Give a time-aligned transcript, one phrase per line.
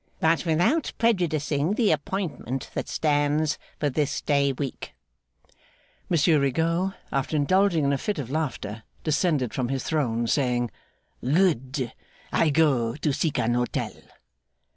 [0.19, 4.95] But without prejudicing the appointment that stands for this day week.'
[6.09, 10.71] Monsieur Rigaud, after indulging in a fit of laughter, descended from his throne, saying,
[11.21, 11.93] 'Good!
[12.33, 13.93] I go to seek an hotel!